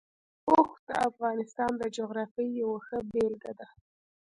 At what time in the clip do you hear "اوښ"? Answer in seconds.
0.51-0.69